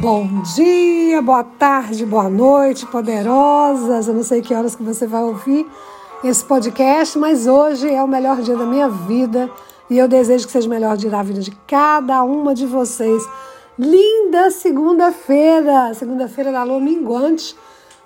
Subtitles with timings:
[0.00, 4.08] Bom dia, boa tarde, boa noite, poderosas.
[4.08, 5.64] Eu não sei que horas que você vai ouvir
[6.24, 9.48] esse podcast, mas hoje é o melhor dia da minha vida
[9.88, 13.22] e eu desejo que seja o melhor dia da vida de cada uma de vocês.
[13.78, 17.54] Linda segunda-feira, segunda-feira da lua minguante.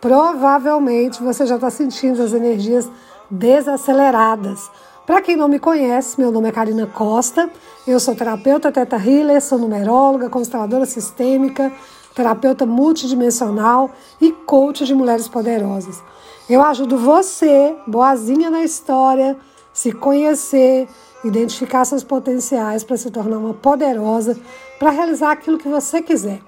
[0.00, 2.90] Provavelmente você já está sentindo as energias
[3.30, 4.70] desaceleradas.
[5.06, 7.50] Para quem não me conhece, meu nome é Karina Costa,
[7.86, 11.70] eu sou terapeuta Teta Healer, sou numeróloga, consteladora sistêmica,
[12.14, 16.02] terapeuta multidimensional e coach de mulheres poderosas.
[16.48, 19.36] Eu ajudo você, boazinha na história,
[19.74, 20.88] se conhecer,
[21.22, 24.38] identificar seus potenciais para se tornar uma poderosa,
[24.78, 26.40] para realizar aquilo que você quiser.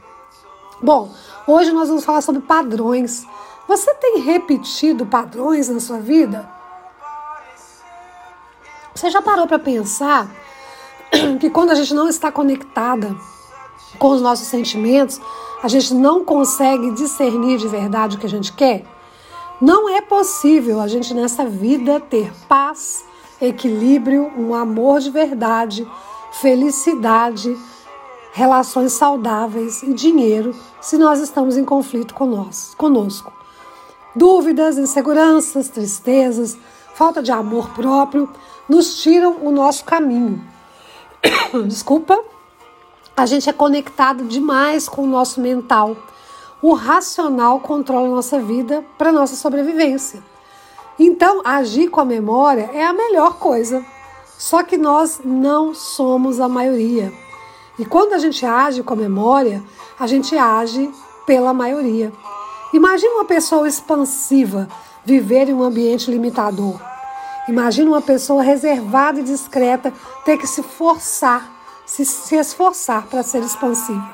[0.82, 1.10] Bom,
[1.46, 3.26] hoje nós vamos falar sobre padrões.
[3.68, 6.55] Você tem repetido padrões na sua vida?
[8.96, 10.26] Você já parou para pensar
[11.38, 13.14] que quando a gente não está conectada
[13.98, 15.20] com os nossos sentimentos,
[15.62, 18.86] a gente não consegue discernir de verdade o que a gente quer?
[19.60, 23.04] Não é possível a gente nessa vida ter paz,
[23.38, 25.86] equilíbrio, um amor de verdade,
[26.32, 27.54] felicidade,
[28.32, 33.30] relações saudáveis e dinheiro se nós estamos em conflito conosco.
[34.14, 36.56] Dúvidas, inseguranças, tristezas,
[36.94, 38.26] falta de amor próprio
[38.68, 40.42] nos tiram o nosso caminho.
[41.66, 42.18] Desculpa.
[43.16, 45.96] A gente é conectado demais com o nosso mental.
[46.60, 50.22] O racional controla nossa vida para nossa sobrevivência.
[50.98, 53.84] Então, agir com a memória é a melhor coisa.
[54.38, 57.12] Só que nós não somos a maioria.
[57.78, 59.62] E quando a gente age com a memória,
[59.98, 60.90] a gente age
[61.26, 62.12] pela maioria.
[62.72, 64.68] Imagina uma pessoa expansiva
[65.04, 66.80] viver em um ambiente limitador.
[67.48, 69.92] Imagina uma pessoa reservada e discreta
[70.24, 71.48] ter que se forçar,
[71.84, 74.10] se, se esforçar para ser expansiva.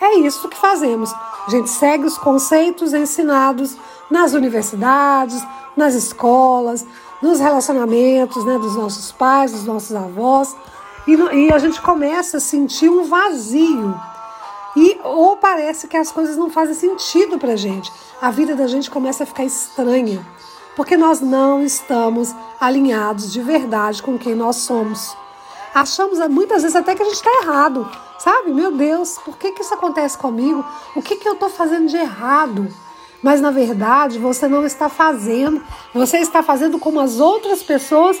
[0.00, 1.12] É isso que fazemos.
[1.46, 3.76] A gente segue os conceitos ensinados
[4.10, 5.44] nas universidades,
[5.76, 6.86] nas escolas,
[7.20, 10.54] nos relacionamentos né, dos nossos pais, dos nossos avós,
[11.06, 13.94] e, e a gente começa a sentir um vazio.
[14.76, 17.92] E ou parece que as coisas não fazem sentido para gente.
[18.20, 20.24] A vida da gente começa a ficar estranha
[20.76, 25.16] porque nós não estamos alinhados de verdade com quem nós somos.
[25.74, 28.52] Achamos muitas vezes até que a gente está errado, sabe?
[28.52, 30.64] Meu Deus, por que, que isso acontece comigo?
[30.94, 32.68] O que, que eu estou fazendo de errado?
[33.22, 35.62] Mas na verdade você não está fazendo,
[35.94, 38.20] você está fazendo como as outras pessoas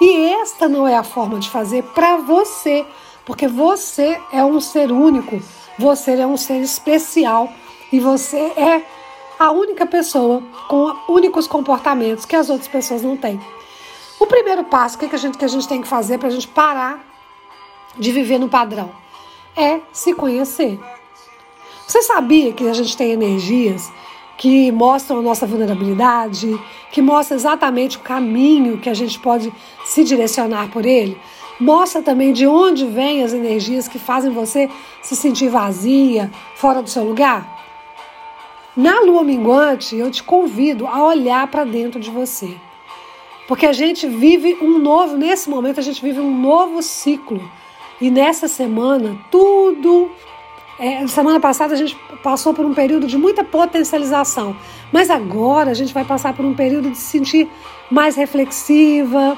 [0.00, 2.84] e esta não é a forma de fazer para você,
[3.24, 5.40] porque você é um ser único,
[5.78, 7.48] você é um ser especial
[7.90, 8.84] e você é
[9.42, 13.40] a única pessoa com únicos comportamentos que as outras pessoas não têm.
[14.20, 16.46] O primeiro passo que, a, gente, que a gente tem que fazer para a gente
[16.46, 17.04] parar
[17.98, 18.92] de viver no padrão
[19.56, 20.78] é se conhecer.
[21.88, 23.90] Você sabia que a gente tem energias
[24.38, 26.56] que mostram a nossa vulnerabilidade,
[26.92, 29.52] que mostram exatamente o caminho que a gente pode
[29.84, 31.20] se direcionar por ele?
[31.58, 34.70] Mostra também de onde vêm as energias que fazem você
[35.02, 37.61] se sentir vazia, fora do seu lugar?
[38.76, 42.56] Na lua minguante, eu te convido a olhar para dentro de você.
[43.46, 47.50] Porque a gente vive um novo, nesse momento, a gente vive um novo ciclo.
[48.00, 50.10] E nessa semana, tudo.
[50.78, 54.56] É, semana passada a gente passou por um período de muita potencialização.
[54.90, 57.50] Mas agora a gente vai passar por um período de se sentir
[57.90, 59.36] mais reflexiva,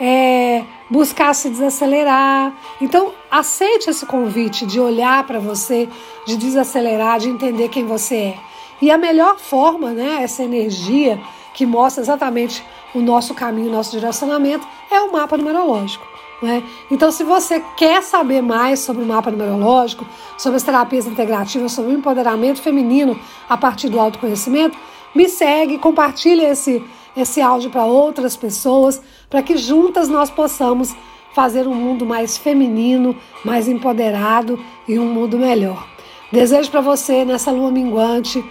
[0.00, 2.54] é, buscar se desacelerar.
[2.80, 5.86] Então, aceite esse convite de olhar para você,
[6.26, 8.49] de desacelerar, de entender quem você é.
[8.80, 11.20] E a melhor forma, né, essa energia
[11.52, 12.64] que mostra exatamente
[12.94, 16.06] o nosso caminho, o nosso direcionamento, é o mapa numerológico.
[16.42, 16.62] Né?
[16.90, 20.06] Então, se você quer saber mais sobre o mapa numerológico,
[20.38, 23.18] sobre as terapias integrativas, sobre o empoderamento feminino
[23.48, 24.76] a partir do autoconhecimento,
[25.14, 26.82] me segue, compartilhe esse,
[27.16, 30.94] esse áudio para outras pessoas, para que juntas nós possamos
[31.34, 35.86] fazer um mundo mais feminino, mais empoderado e um mundo melhor.
[36.32, 38.44] Desejo para você, nessa lua minguante,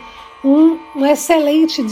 [0.44, 1.84] um, uma excelente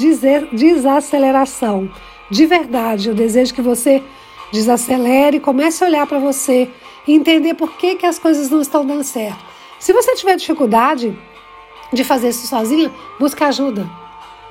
[0.51, 1.89] desaceleração.
[2.29, 4.03] De verdade, eu desejo que você
[4.51, 6.69] desacelere, comece a olhar para você
[7.07, 9.39] e entender por que, que as coisas não estão dando certo.
[9.79, 11.17] Se você tiver dificuldade
[11.93, 13.89] de fazer isso sozinha, busque ajuda.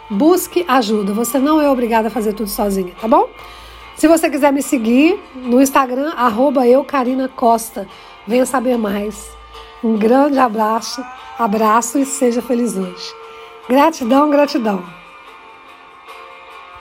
[0.09, 1.13] Busque ajuda.
[1.13, 3.29] Você não é obrigada a fazer tudo sozinha, tá bom?
[3.97, 6.63] Se você quiser me seguir no Instagram, arroba
[7.35, 7.89] Costa.
[8.27, 9.31] Venha saber mais.
[9.83, 11.03] Um grande abraço,
[11.39, 13.26] abraço e seja feliz hoje.
[13.69, 14.85] Gratidão, gratidão.